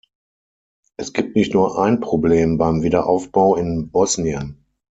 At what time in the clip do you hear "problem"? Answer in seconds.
1.99-2.57